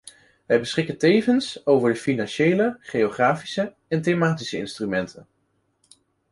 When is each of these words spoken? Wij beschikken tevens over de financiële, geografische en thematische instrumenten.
Wij 0.45 0.59
beschikken 0.59 0.97
tevens 0.97 1.65
over 1.65 1.93
de 1.93 1.99
financiële, 1.99 2.77
geografische 2.79 3.75
en 3.87 4.01
thematische 4.01 4.57
instrumenten. 4.57 5.27